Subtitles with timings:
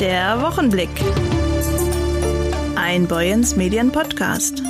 [0.00, 0.88] Der Wochenblick.
[2.76, 4.62] Ein Boyens Medien Podcast.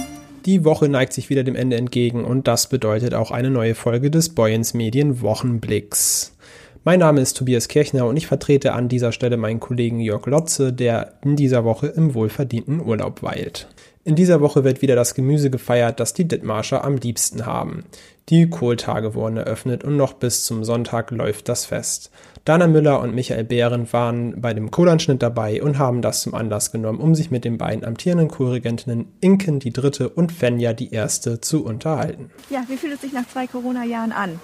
[0.46, 4.11] Die Woche neigt sich wieder dem Ende entgegen und das bedeutet auch eine neue Folge
[4.11, 6.35] des Boyens Medien Wochenblicks.
[6.83, 10.72] Mein Name ist Tobias Kirchner und ich vertrete an dieser Stelle meinen Kollegen Jörg Lotze,
[10.72, 13.68] der in dieser Woche im wohlverdienten Urlaub weilt.
[14.04, 17.84] In dieser Woche wird wieder das Gemüse gefeiert, das die Dithmarscher am liebsten haben.
[18.30, 22.10] Die Kohltage wurden eröffnet und noch bis zum Sonntag läuft das Fest.
[22.49, 26.73] Dana Müller und Michael Behrendt waren bei dem Kohlanschnitt dabei und haben das zum Anlass
[26.73, 31.42] genommen, um sich mit den beiden amtierenden Kohlregentinnen Inken die dritte und Fenja die erste
[31.42, 32.30] zu unterhalten.
[32.48, 34.41] Ja, wie fühlt es sich nach zwei Corona-Jahren an?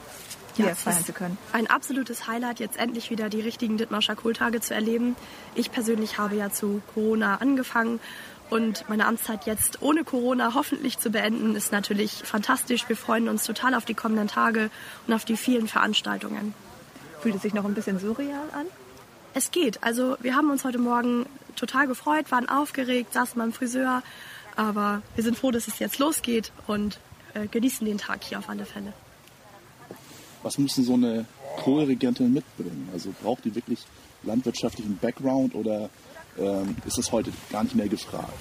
[0.55, 1.39] hier ja, feiern zu können.
[1.53, 5.17] Ein absolutes Highlight, jetzt endlich wieder die richtigen Dithmarscher Kohltage zu erleben.
[5.55, 8.01] Ich persönlich habe ja zu Corona angefangen
[8.51, 12.87] und meine Amtszeit jetzt ohne Corona hoffentlich zu beenden, ist natürlich fantastisch.
[12.87, 14.71] Wir freuen uns total auf die kommenden Tage
[15.07, 16.55] und auf die vielen Veranstaltungen.
[17.25, 18.67] Fühlt es sich noch ein bisschen surreal an?
[19.33, 19.83] Es geht.
[19.83, 21.25] Also wir haben uns heute Morgen
[21.57, 24.03] total gefreut, waren aufgeregt, saßen beim Friseur.
[24.57, 26.99] Aber wir sind froh, dass es jetzt losgeht und
[27.33, 28.93] äh, genießen den Tag hier auf alle Fälle.
[30.43, 31.25] Was müssen so eine
[31.57, 32.91] Kohlregentin mitbringen?
[32.93, 33.79] Also braucht die wirklich
[34.23, 35.89] landwirtschaftlichen Background oder
[36.39, 38.35] ähm, ist es heute gar nicht mehr gefragt.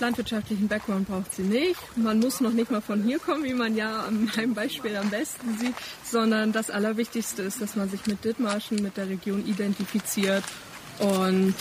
[0.00, 1.78] Landwirtschaftlichen Background braucht sie nicht.
[1.96, 5.10] Man muss noch nicht mal von hier kommen, wie man ja an meinem Beispiel am
[5.10, 10.44] besten sieht, sondern das Allerwichtigste ist, dass man sich mit Dithmarschen, mit der Region identifiziert
[10.98, 11.54] und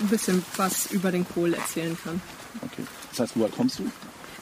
[0.00, 2.20] ein bisschen was über den Kohl erzählen kann.
[2.62, 2.82] Okay.
[3.10, 3.90] Das heißt, woher kommst du?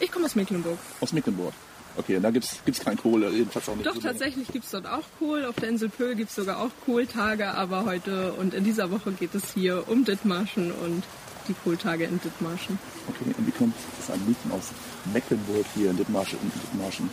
[0.00, 0.78] Ich komme aus Mecklenburg.
[1.00, 1.52] Aus Mecklenburg.
[1.96, 3.86] Okay, und da gibt es kein Kohl, jedenfalls auch nicht.
[3.86, 5.44] Doch, so tatsächlich gibt es dort auch Kohl.
[5.44, 9.10] Auf der Insel Pöhl gibt es sogar auch Kohltage, aber heute und in dieser Woche
[9.10, 11.02] geht es hier um Dithmarschen und
[11.48, 12.78] die Kohltage in Dithmarschen.
[13.08, 14.70] Okay, und wie kommt es am liebsten aus
[15.12, 17.10] Mecklenburg hier in Dithmarschen, in Dithmarschen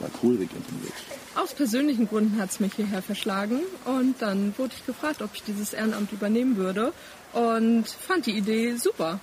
[0.00, 1.42] ja?
[1.42, 5.42] Aus persönlichen Gründen hat es mich hierher verschlagen und dann wurde ich gefragt, ob ich
[5.42, 6.92] dieses Ehrenamt übernehmen würde
[7.32, 9.20] und fand die Idee super.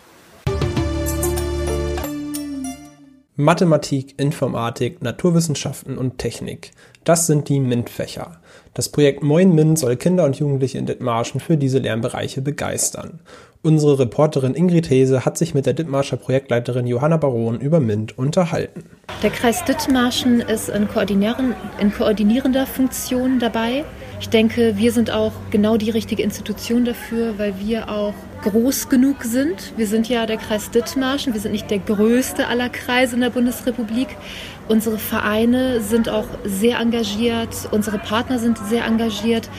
[3.38, 6.72] Mathematik, Informatik, Naturwissenschaften und Technik.
[7.03, 8.40] Das sind die MINT-Fächer.
[8.73, 13.19] Das Projekt Moin MINT soll Kinder und Jugendliche in Dithmarschen für diese Lernbereiche begeistern.
[13.62, 18.85] Unsere Reporterin Ingrid Hese hat sich mit der Dithmarscher Projektleiterin Johanna Baron über MINT unterhalten.
[19.22, 20.88] Der Kreis Dithmarschen ist in,
[21.79, 23.84] in koordinierender Funktion dabei.
[24.19, 29.23] Ich denke, wir sind auch genau die richtige Institution dafür, weil wir auch groß genug
[29.23, 29.73] sind.
[29.75, 33.29] Wir sind ja der Kreis Dithmarschen, wir sind nicht der größte aller Kreise in der
[33.29, 34.07] Bundesrepublik.
[34.67, 39.49] Unsere Vereine sind auch sehr engagiert, unsere Partner sind sehr engagiert.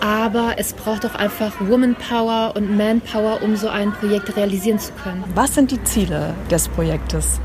[0.00, 5.22] Aber es braucht auch einfach Womanpower und Manpower, um so ein Projekt realisieren zu können.
[5.36, 7.40] Was sind die Ziele des Projektes?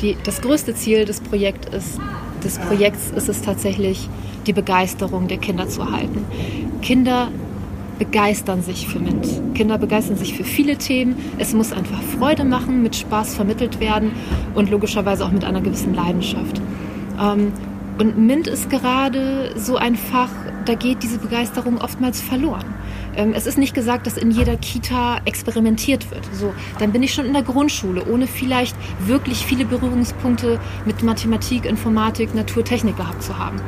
[0.00, 1.98] Die, das größte Ziel des, Projekt ist,
[2.42, 4.08] des Projekts ist es tatsächlich,
[4.50, 6.24] die Begeisterung der Kinder zu erhalten.
[6.82, 7.28] Kinder
[8.00, 9.54] begeistern sich für MINT.
[9.54, 11.14] Kinder begeistern sich für viele Themen.
[11.38, 14.10] Es muss einfach Freude machen, mit Spaß vermittelt werden
[14.56, 16.60] und logischerweise auch mit einer gewissen Leidenschaft.
[17.20, 17.52] Ähm,
[18.00, 20.30] und MINT ist gerade so ein Fach,
[20.64, 22.64] da geht diese Begeisterung oftmals verloren.
[23.14, 26.24] Ähm, es ist nicht gesagt, dass in jeder Kita experimentiert wird.
[26.32, 28.74] So, dann bin ich schon in der Grundschule, ohne vielleicht
[29.06, 33.60] wirklich viele Berührungspunkte mit Mathematik, Informatik, Naturtechnik gehabt zu haben.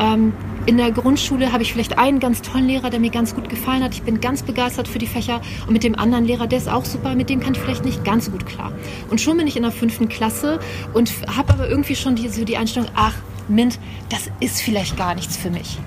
[0.00, 0.32] Ähm,
[0.66, 3.82] in der Grundschule habe ich vielleicht einen ganz tollen Lehrer, der mir ganz gut gefallen
[3.82, 3.92] hat.
[3.92, 5.40] Ich bin ganz begeistert für die Fächer.
[5.66, 8.04] Und mit dem anderen Lehrer, der ist auch super, mit dem kann ich vielleicht nicht
[8.04, 8.72] ganz so gut klar.
[9.10, 10.58] Und schon bin ich in der fünften Klasse
[10.94, 13.14] und habe aber irgendwie schon die, so die Einstellung, ach,
[13.48, 13.78] Mint,
[14.08, 15.78] das ist vielleicht gar nichts für mich.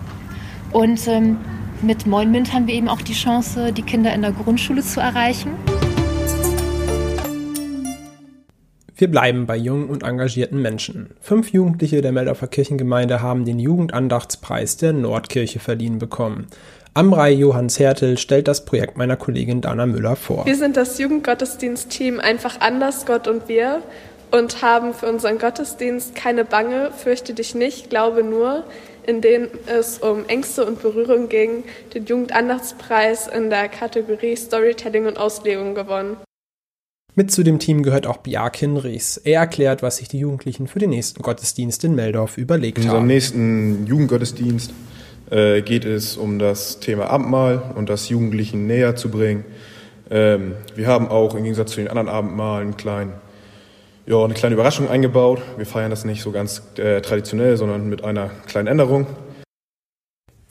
[0.72, 1.38] Und ähm,
[1.82, 5.00] mit Moin Mint haben wir eben auch die Chance, die Kinder in der Grundschule zu
[5.00, 5.52] erreichen.
[8.96, 11.12] Wir bleiben bei jungen und engagierten Menschen.
[11.20, 16.48] Fünf Jugendliche der Meldorfer Kirchengemeinde haben den Jugendandachtspreis der Nordkirche verliehen bekommen.
[16.94, 20.46] Amrei Johanns Hertel stellt das Projekt meiner Kollegin Dana Müller vor.
[20.46, 23.82] Wir sind das Jugendgottesdienstteam einfach anders, Gott und wir
[24.30, 28.64] und haben für unseren Gottesdienst keine Bange, fürchte dich nicht, glaube nur,
[29.06, 35.18] in denen es um Ängste und Berührung ging, den Jugendandachtspreis in der Kategorie Storytelling und
[35.18, 36.18] Auslegung gewonnen.
[37.16, 39.18] Mit zu dem Team gehört auch Bjarkin Ries.
[39.18, 42.84] Er erklärt, was sich die Jugendlichen für den nächsten Gottesdienst in Meldorf überlegt haben.
[42.84, 44.74] In unserem nächsten Jugendgottesdienst
[45.30, 49.46] äh, geht es um das Thema Abendmahl und das Jugendlichen näher zu bringen.
[50.10, 53.14] Ähm, wir haben auch im Gegensatz zu den anderen Abendmahlen einen kleinen,
[54.08, 55.40] ja, eine kleine Überraschung eingebaut.
[55.58, 59.06] Wir feiern das nicht so ganz äh, traditionell, sondern mit einer kleinen Änderung.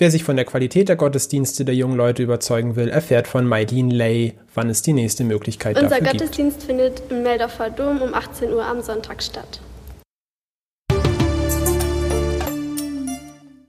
[0.03, 3.89] Wer sich von der Qualität der Gottesdienste der jungen Leute überzeugen will, erfährt von Maideen
[3.89, 6.15] Lay, wann es die nächste Möglichkeit Unser dafür gibt.
[6.15, 9.61] Unser Gottesdienst findet im Meldorfer Dom um 18 Uhr am Sonntag statt.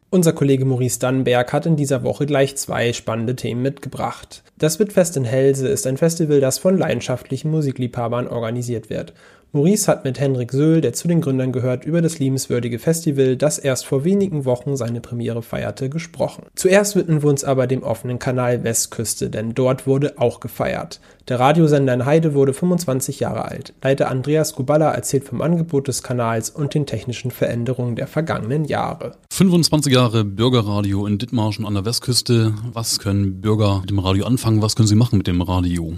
[0.10, 4.42] Unser Kollege Maurice Dannenberg hat in dieser Woche gleich zwei spannende Themen mitgebracht.
[4.58, 9.14] Das Wittfest in Helse ist ein Festival, das von leidenschaftlichen Musikliebhabern organisiert wird.
[9.56, 13.60] Maurice hat mit Henrik Söhl, der zu den Gründern gehört, über das liebenswürdige Festival, das
[13.60, 16.48] erst vor wenigen Wochen seine Premiere feierte, gesprochen.
[16.56, 21.00] Zuerst widmen wir uns aber dem offenen Kanal Westküste, denn dort wurde auch gefeiert.
[21.30, 23.74] Der Radiosender in Heide wurde 25 Jahre alt.
[23.82, 29.16] Leiter Andreas Guballa erzählt vom Angebot des Kanals und den technischen Veränderungen der vergangenen Jahre.
[29.32, 32.54] 25 Jahre Bürgerradio in Dithmarschen an der Westküste.
[32.74, 34.62] Was können Bürger mit dem Radio anfangen?
[34.62, 35.94] Was können sie machen mit dem Radio?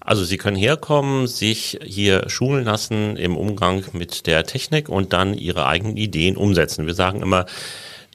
[0.00, 5.34] Also sie können herkommen, sich hier schulen lassen im Umgang mit der Technik und dann
[5.34, 6.86] ihre eigenen Ideen umsetzen.
[6.86, 7.46] Wir sagen immer,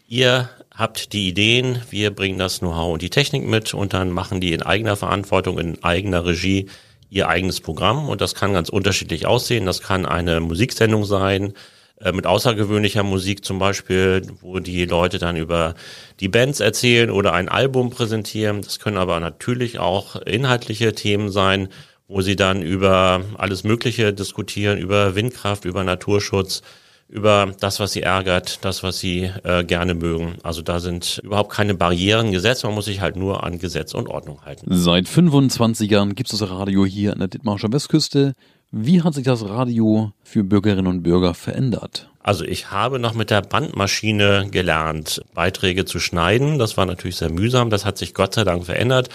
[0.09, 4.39] ihr habt die Ideen, wir bringen das Know-how und die Technik mit und dann machen
[4.39, 6.67] die in eigener Verantwortung, in eigener Regie
[7.09, 9.65] ihr eigenes Programm und das kann ganz unterschiedlich aussehen.
[9.65, 11.53] Das kann eine Musiksendung sein,
[11.99, 15.75] äh, mit außergewöhnlicher Musik zum Beispiel, wo die Leute dann über
[16.21, 18.61] die Bands erzählen oder ein Album präsentieren.
[18.61, 21.67] Das können aber natürlich auch inhaltliche Themen sein,
[22.07, 26.61] wo sie dann über alles Mögliche diskutieren, über Windkraft, über Naturschutz,
[27.09, 30.35] über das, was sie ärgert, das, was sie äh, gerne mögen.
[30.43, 34.07] Also da sind überhaupt keine Barrieren gesetzt, man muss sich halt nur an Gesetz und
[34.07, 34.67] Ordnung halten.
[34.69, 38.35] Seit 25 Jahren gibt es das Radio hier an der Dithmarscher Westküste.
[38.71, 42.07] Wie hat sich das Radio für Bürgerinnen und Bürger verändert?
[42.21, 46.59] Also ich habe noch mit der Bandmaschine gelernt, Beiträge zu schneiden.
[46.59, 47.71] Das war natürlich sehr mühsam.
[47.71, 49.09] Das hat sich Gott sei Dank verändert.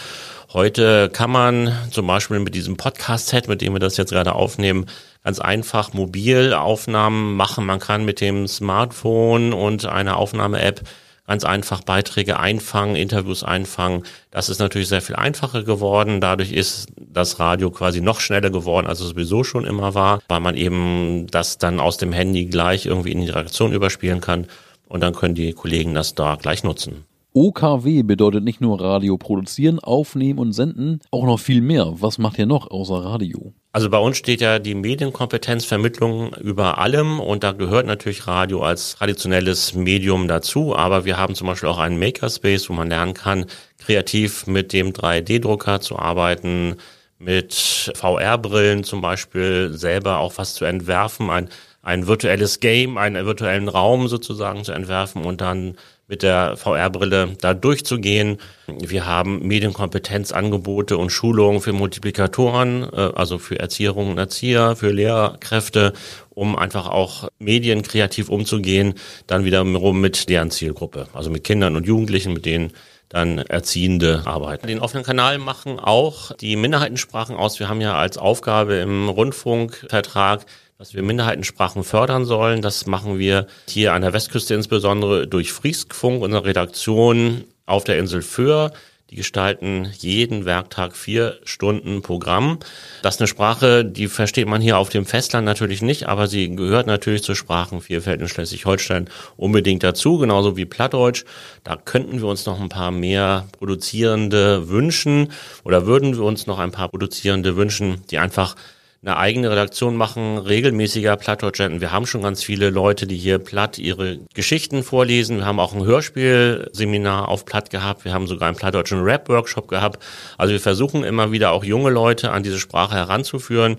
[0.52, 4.87] Heute kann man zum Beispiel mit diesem Podcast-Set, mit dem wir das jetzt gerade aufnehmen,
[5.25, 7.67] ganz einfach Mobilaufnahmen machen.
[7.67, 10.82] Man kann mit dem Smartphone und einer Aufnahme-App
[11.26, 14.03] ganz einfach Beiträge einfangen, Interviews einfangen.
[14.31, 16.21] Das ist natürlich sehr viel einfacher geworden.
[16.21, 20.41] Dadurch ist das Radio quasi noch schneller geworden, als es sowieso schon immer war, weil
[20.41, 24.47] man eben das dann aus dem Handy gleich irgendwie in die Redaktion überspielen kann.
[24.87, 27.06] Und dann können die Kollegen das da gleich nutzen.
[27.37, 31.95] OKW bedeutet nicht nur Radio produzieren, aufnehmen und senden, auch noch viel mehr.
[31.97, 33.53] Was macht ihr noch außer Radio?
[33.73, 38.95] Also bei uns steht ja die Medienkompetenzvermittlung über allem und da gehört natürlich Radio als
[38.95, 43.47] traditionelles Medium dazu, aber wir haben zum Beispiel auch einen Makerspace, wo man lernen kann,
[43.79, 46.77] kreativ mit dem 3D-Drucker zu arbeiten,
[47.19, 51.49] mit VR-Brillen zum Beispiel selber auch was zu entwerfen, ein,
[51.85, 55.77] ein virtuelles Game, einen virtuellen Raum sozusagen zu entwerfen und dann
[56.07, 58.39] mit der VR-Brille da durchzugehen.
[58.67, 65.93] Wir haben Medienkompetenzangebote und Schulungen für Multiplikatoren, äh, also für Erzieherinnen und Erzieher, für Lehrkräfte,
[66.31, 68.95] um einfach auch medienkreativ umzugehen,
[69.27, 72.73] dann wiederum mit deren Zielgruppe, also mit Kindern und Jugendlichen, mit denen
[73.09, 74.67] dann Erziehende arbeiten.
[74.67, 77.61] Den offenen Kanal machen auch die Minderheitensprachen aus.
[77.61, 80.45] Wir haben ja als Aufgabe im Rundfunkvertrag
[80.79, 82.62] dass wir Minderheitensprachen fördern sollen.
[82.62, 88.23] Das machen wir hier an der Westküste insbesondere durch Frieskfunk, unsere Redaktion auf der Insel
[88.23, 88.73] Föhr.
[89.11, 92.59] Die gestalten jeden Werktag vier Stunden Programm.
[93.03, 96.56] Das ist eine Sprache, die versteht man hier auf dem Festland natürlich nicht, aber sie
[96.56, 101.25] gehört natürlich zur Sprachenvielfalt in Schleswig-Holstein unbedingt dazu, genauso wie Plattdeutsch.
[101.62, 105.31] Da könnten wir uns noch ein paar mehr Produzierende wünschen
[105.62, 108.56] oder würden wir uns noch ein paar Produzierende wünschen, die einfach
[109.05, 111.83] eine eigene Redaktion machen, regelmäßiger Plattdeutschenten.
[111.83, 115.39] Wir haben schon ganz viele Leute, die hier platt ihre Geschichten vorlesen.
[115.39, 118.06] Wir haben auch ein Hörspielseminar auf Platt gehabt.
[118.06, 120.03] Wir haben sogar einen plattdeutschen Rap-Workshop gehabt.
[120.38, 123.76] Also wir versuchen immer wieder auch junge Leute an diese Sprache heranzuführen.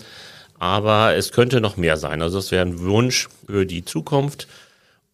[0.58, 2.22] Aber es könnte noch mehr sein.
[2.22, 4.46] Also das wäre ein Wunsch für die Zukunft.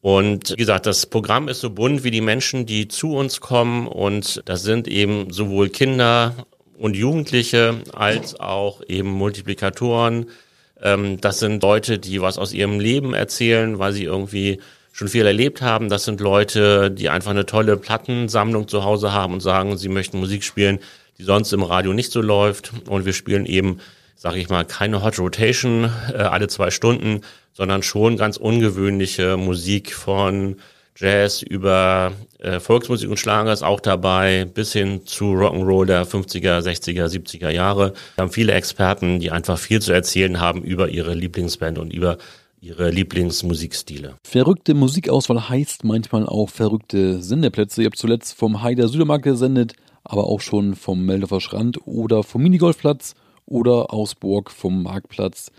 [0.02, 3.86] Und wie gesagt, das Programm ist so bunt wie die Menschen, die zu uns kommen.
[3.86, 6.34] Und das sind eben sowohl Kinder
[6.82, 10.26] und Jugendliche als auch eben Multiplikatoren.
[10.82, 14.58] Ähm, das sind Leute, die was aus ihrem Leben erzählen, weil sie irgendwie
[14.90, 15.88] schon viel erlebt haben.
[15.88, 20.18] Das sind Leute, die einfach eine tolle Plattensammlung zu Hause haben und sagen, sie möchten
[20.18, 20.80] Musik spielen,
[21.18, 22.72] die sonst im Radio nicht so läuft.
[22.88, 23.78] Und wir spielen eben,
[24.16, 27.20] sage ich mal, keine Hot Rotation äh, alle zwei Stunden,
[27.52, 30.56] sondern schon ganz ungewöhnliche Musik von
[30.96, 36.60] Jazz, über äh, Volksmusik und Schlager ist auch dabei, bis hin zu Rock'n'Roll der 50er,
[36.60, 37.94] 60er, 70er Jahre.
[38.16, 42.18] Wir haben viele Experten, die einfach viel zu erzählen haben über ihre Lieblingsband und über
[42.60, 44.14] ihre Lieblingsmusikstile.
[44.22, 47.82] Verrückte Musikauswahl heißt manchmal auch verrückte Sendeplätze.
[47.82, 52.42] Ihr habt zuletzt vom Haider Südermarkt gesendet, aber auch schon vom Meldorfer Strand oder vom
[52.42, 53.14] Minigolfplatz
[53.46, 55.50] oder aus Burg vom Marktplatz.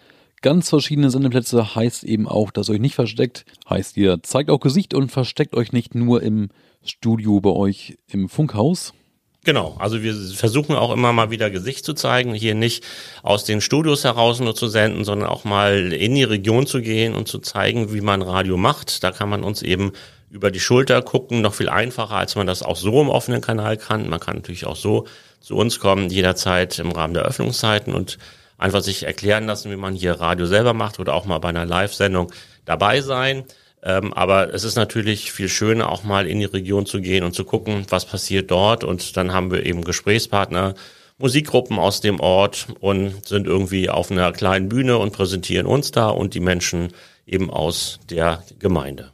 [0.44, 3.46] Ganz verschiedene Sendeplätze heißt eben auch, dass ihr euch nicht versteckt.
[3.70, 6.50] Heißt, ihr zeigt auch Gesicht und versteckt euch nicht nur im
[6.84, 8.94] Studio bei euch im Funkhaus.
[9.46, 12.84] Genau, also wir versuchen auch immer mal wieder Gesicht zu zeigen, hier nicht
[13.24, 17.16] aus den Studios heraus nur zu senden, sondern auch mal in die Region zu gehen
[17.16, 19.02] und zu zeigen, wie man Radio macht.
[19.02, 19.94] Da kann man uns eben
[20.30, 23.78] über die Schulter gucken noch viel einfacher, als man das auch so im offenen Kanal
[23.78, 24.10] kann.
[24.10, 25.08] Man kann natürlich auch so
[25.40, 28.18] zu uns kommen, jederzeit im Rahmen der Öffnungszeiten und
[28.63, 31.65] einfach sich erklären lassen, wie man hier Radio selber macht oder auch mal bei einer
[31.65, 32.32] Live-Sendung
[32.63, 33.43] dabei sein.
[33.84, 37.36] Ähm, aber es ist natürlich viel schöner, auch mal in die Region zu gehen und
[37.36, 38.86] zu gucken, was passiert dort.
[38.86, 40.75] Und dann haben wir eben Gesprächspartner,
[41.17, 46.08] Musikgruppen aus dem Ort und sind irgendwie auf einer kleinen Bühne und präsentieren uns da
[46.08, 46.93] und die Menschen
[47.27, 49.12] eben aus der Gemeinde.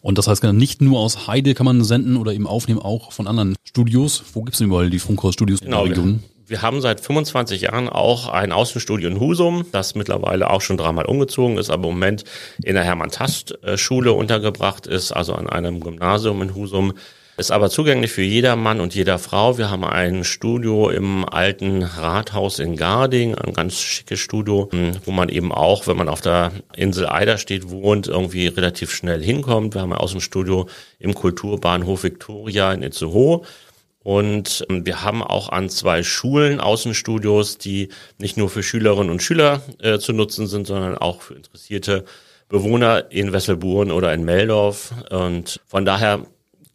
[0.00, 3.26] Und das heißt, nicht nur aus Heide kann man senden oder eben aufnehmen, auch von
[3.26, 4.22] anderen Studios.
[4.32, 6.22] Wo gibt es denn überall die Funkhaus-Studios genau, in der Region?
[6.46, 11.04] Wir haben seit 25 Jahren auch ein Außenstudio in Husum, das mittlerweile auch schon dreimal
[11.04, 12.24] umgezogen ist, aber im Moment
[12.62, 16.94] in der Hermann-Tast-Schule untergebracht ist, also an einem Gymnasium in Husum.
[17.38, 19.58] Ist aber zugänglich für jeder Mann und jeder Frau.
[19.58, 24.68] Wir haben ein Studio im alten Rathaus in Garding, ein ganz schickes Studio,
[25.04, 29.76] wo man eben auch, wenn man auf der Insel Eiderstedt wohnt, irgendwie relativ schnell hinkommt.
[29.76, 30.66] Wir haben ein Außenstudio
[30.98, 33.42] im Kulturbahnhof Victoria in Itzehoe.
[34.02, 39.22] Und ähm, wir haben auch an zwei Schulen Außenstudios, die nicht nur für Schülerinnen und
[39.22, 42.04] Schüler äh, zu nutzen sind, sondern auch für interessierte
[42.48, 44.92] Bewohner in Wesselburen oder in Meldorf.
[45.10, 46.26] Und von daher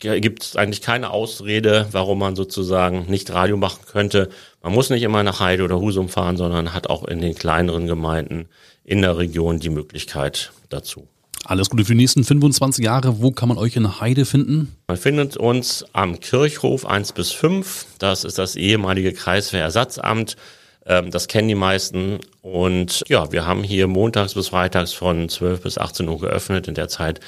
[0.03, 4.29] gibt es eigentlich keine Ausrede, warum man sozusagen nicht Radio machen könnte.
[4.62, 7.88] Man muss nicht immer nach Heide oder Husum fahren, sondern hat auch in den kleineren
[7.88, 8.48] Gemeinden
[8.83, 11.07] in der Region die Möglichkeit dazu.
[11.45, 13.22] Alles Gute für die nächsten 25 Jahre.
[13.22, 14.75] Wo kann man euch in Heide finden?
[14.88, 17.86] Man findet uns am Kirchhof 1 bis 5.
[18.00, 20.38] Das ist das ehemalige Kreiswehrersatzamt.
[20.85, 22.19] Ähm, das kennen die meisten.
[22.41, 26.67] Und ja, wir haben hier montags bis freitags von 12 bis 18 Uhr geöffnet.
[26.67, 27.21] In der Zeit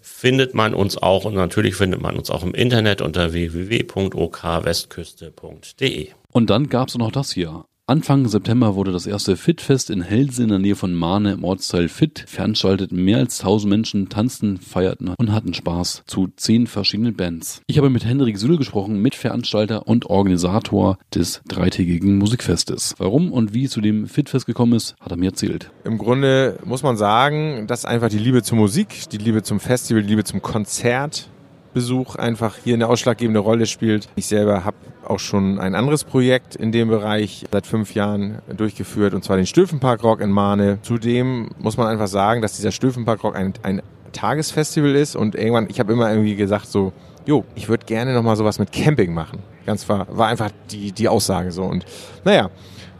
[0.00, 6.08] findet man uns auch und natürlich findet man uns auch im Internet unter www.okwestküste.de.
[6.30, 7.64] Und dann gab es noch das hier.
[7.88, 11.88] Anfang September wurde das erste Fit-Fest in Helse in der Nähe von Mahne im Ortsteil
[11.88, 12.92] Fit veranstaltet.
[12.92, 17.60] Mehr als 1000 Menschen tanzten, feierten und hatten Spaß zu zehn verschiedenen Bands.
[17.66, 22.94] Ich habe mit Henrik Süle gesprochen, Mitveranstalter und Organisator des dreitägigen Musikfestes.
[22.98, 25.72] Warum und wie zu dem Fit-Fest gekommen ist, hat er mir erzählt.
[25.82, 30.02] Im Grunde muss man sagen, dass einfach die Liebe zur Musik, die Liebe zum Festival,
[30.04, 31.31] die Liebe zum Konzert
[31.74, 34.08] Besuch einfach hier eine ausschlaggebende Rolle spielt.
[34.16, 39.14] Ich selber habe auch schon ein anderes Projekt in dem Bereich seit fünf Jahren durchgeführt,
[39.14, 40.78] und zwar den Stöfenpark Rock in Mahne.
[40.82, 45.66] Zudem muss man einfach sagen, dass dieser Stöfenpark Rock ein, ein Tagesfestival ist und irgendwann,
[45.68, 46.92] ich habe immer irgendwie gesagt so,
[47.26, 49.40] jo, ich würde gerne nochmal sowas mit Camping machen.
[49.66, 51.64] Ganz war, war einfach die, die Aussage so.
[51.64, 51.84] Und
[52.24, 52.50] naja,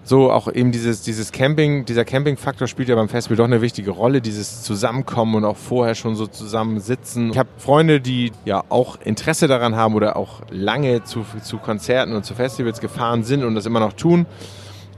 [0.04, 3.92] so auch eben dieses, dieses Camping, dieser Camping-Faktor spielt ja beim Festival doch eine wichtige
[3.92, 7.30] Rolle, dieses Zusammenkommen und auch vorher schon so zusammensitzen.
[7.30, 12.14] Ich habe Freunde, die ja auch Interesse daran haben oder auch lange zu, zu Konzerten
[12.14, 14.26] und zu Festivals gefahren sind und das immer noch tun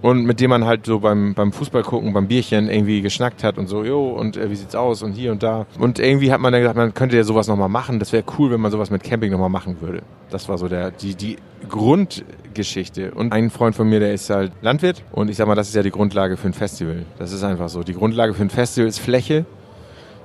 [0.04, 3.56] und mit dem man halt so beim, beim Fußball gucken, beim Bierchen irgendwie geschnackt hat
[3.56, 5.64] und so, jo, und äh, wie sieht's aus und hier und da.
[5.78, 8.00] Und irgendwie hat man dann gesagt, man könnte ja sowas nochmal machen.
[8.00, 10.02] Das wäre cool, wenn man sowas mit Camping nochmal machen würde.
[10.28, 11.38] Das war so der, die, die
[11.70, 13.12] Grundgeschichte.
[13.12, 15.74] Und ein Freund von mir, der ist halt Landwirt und ich sag mal, das ist
[15.74, 17.06] ja die Grundlage für ein Festival.
[17.18, 17.82] Das ist einfach so.
[17.82, 19.46] Die Grundlage für ein Festival ist Fläche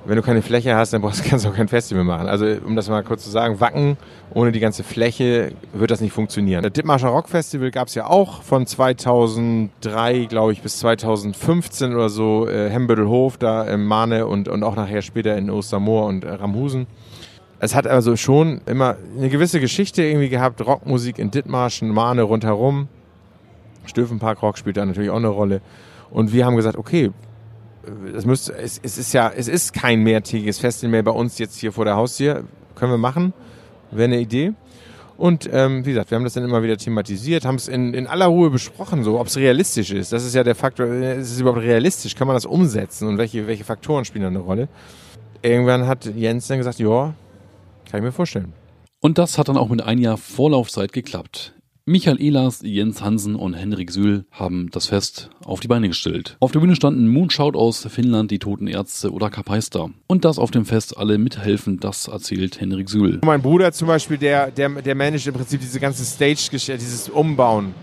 [0.04, 2.28] wenn du keine Fläche hast, dann brauchst, kannst du auch kein Festival machen.
[2.28, 3.96] Also um das mal kurz zu sagen, Wacken
[4.32, 6.62] ohne die ganze Fläche wird das nicht funktionieren.
[6.62, 12.08] Das Dithmarscher Rock Festival gab es ja auch von 2003, glaube ich, bis 2015 oder
[12.08, 12.48] so.
[12.48, 16.86] Äh, Hembüttelhof da in Mahne und, und auch nachher später in Ostermoor und äh, Ramhusen.
[17.58, 20.64] Es hat also schon immer eine gewisse Geschichte irgendwie gehabt.
[20.64, 22.88] Rockmusik in Dithmarschen, Mahne rundherum.
[23.84, 25.60] Stöfenpark Rock spielt da natürlich auch eine Rolle.
[26.10, 27.10] Und wir haben gesagt, okay,
[28.12, 31.58] das müsste, es, es ist ja, es ist kein mehrtägiges Festival mehr bei uns jetzt
[31.58, 32.44] hier vor der Haustür.
[32.74, 33.32] Können wir machen.
[33.90, 34.52] Wäre eine Idee.
[35.16, 38.06] Und ähm, wie gesagt, wir haben das dann immer wieder thematisiert, haben es in, in
[38.06, 40.14] aller Ruhe besprochen, so ob es realistisch ist.
[40.14, 42.14] Das ist ja der Faktor, ist es überhaupt realistisch?
[42.14, 44.68] Kann man das umsetzen und welche, welche Faktoren spielen da eine Rolle?
[45.42, 47.14] Irgendwann hat Jens dann gesagt, ja,
[47.90, 48.54] kann ich mir vorstellen.
[49.00, 51.52] Und das hat dann auch mit ein Jahr Vorlaufzeit geklappt.
[51.90, 56.36] Michael Ehlers, Jens Hansen und Henrik Sühl haben das Fest auf die Beine gestellt.
[56.38, 59.90] Auf der Bühne standen Moonshout aus Finnland, die Toten Ärzte oder Kapaister.
[60.06, 63.18] Und dass auf dem Fest alle mithelfen, das erzählt Henrik Sühl.
[63.24, 67.74] Mein Bruder zum Beispiel, der, der, der managt im Prinzip diese ganze Stage-Geschichte, dieses Umbauen.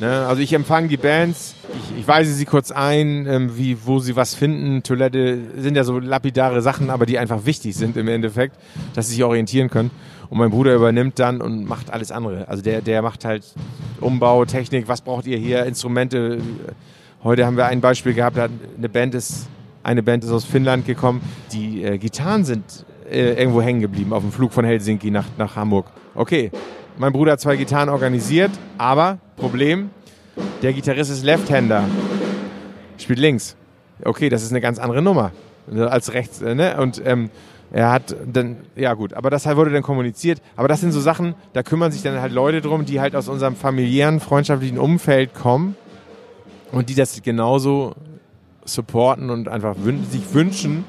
[0.00, 0.26] Ne?
[0.26, 4.16] Also ich empfange die Bands, ich, ich weise sie kurz ein, ähm, wie, wo sie
[4.16, 4.82] was finden.
[4.82, 8.56] Toilette sind ja so lapidare Sachen, aber die einfach wichtig sind im Endeffekt,
[8.94, 9.90] dass sie sich orientieren können.
[10.30, 12.48] Und mein Bruder übernimmt dann und macht alles andere.
[12.48, 13.44] Also der, der macht halt
[14.00, 16.38] Umbau, Technik, was braucht ihr hier, Instrumente.
[17.22, 19.46] Heute haben wir ein Beispiel gehabt, da eine Band ist,
[19.82, 21.20] eine Band ist aus Finnland gekommen.
[21.52, 25.56] Die äh, Gitarren sind äh, irgendwo hängen geblieben auf dem Flug von Helsinki nach, nach
[25.56, 25.86] Hamburg.
[26.14, 26.50] Okay,
[26.98, 29.90] mein Bruder hat zwei Gitarren organisiert, aber Problem,
[30.62, 31.84] der Gitarrist ist Left-Hander,
[32.98, 33.56] spielt links.
[34.04, 35.32] Okay, das ist eine ganz andere Nummer
[35.76, 36.42] als rechts.
[36.42, 36.76] Äh, ne?
[36.80, 37.30] Und ähm,
[37.72, 40.40] Er hat dann, ja gut, aber das wurde dann kommuniziert.
[40.54, 43.28] Aber das sind so Sachen, da kümmern sich dann halt Leute drum, die halt aus
[43.28, 45.74] unserem familiären, freundschaftlichen Umfeld kommen
[46.70, 47.94] und die das genauso
[48.64, 50.84] supporten und einfach wün sich wünschen,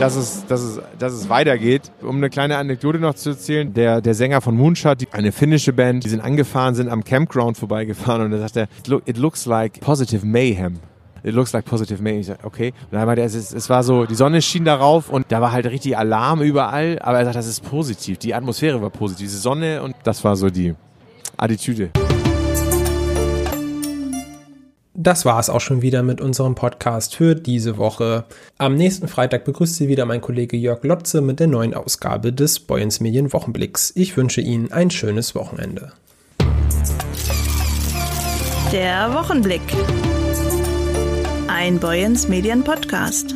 [0.00, 1.92] dass es, dass, es, dass es weitergeht.
[2.00, 6.04] Um eine kleine Anekdote noch zu erzählen, der, der Sänger von Moonshot, eine finnische Band,
[6.04, 8.68] die sind angefahren, sind am Campground vorbeigefahren und da sagt er,
[9.04, 10.78] it looks like positive mayhem.
[11.22, 12.20] It looks like positive mayhem.
[12.20, 12.72] Ich sag, okay.
[12.90, 15.52] Und dann meinte er, es, es war so, die Sonne schien darauf und da war
[15.52, 18.16] halt richtig Alarm überall, aber er sagt, das ist positiv.
[18.18, 20.74] Die Atmosphäre war positiv, diese Sonne und das war so die
[21.36, 21.90] Attitüde.
[25.02, 28.24] Das war es auch schon wieder mit unserem Podcast für diese Woche.
[28.58, 32.60] Am nächsten Freitag begrüßt Sie wieder mein Kollege Jörg Lotze mit der neuen Ausgabe des
[32.60, 33.92] Boyens Medien Wochenblicks.
[33.96, 35.92] Ich wünsche Ihnen ein schönes Wochenende.
[38.70, 39.62] Der Wochenblick.
[41.48, 43.34] Ein Boyens Medien Podcast.